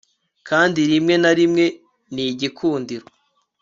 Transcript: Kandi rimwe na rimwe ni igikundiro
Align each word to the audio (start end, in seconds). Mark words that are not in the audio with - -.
Kandi 0.47 0.79
rimwe 0.91 1.15
na 1.23 1.31
rimwe 1.39 1.65
ni 2.13 2.23
igikundiro 2.31 3.05